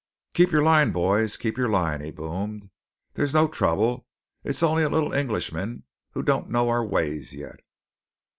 [0.33, 1.37] "Keep your line, boys!
[1.37, 2.71] Keep your line!" he boomed.
[3.13, 4.07] "There's no trouble!
[4.43, 7.57] It's only a little Englishman who don't know our ways yet."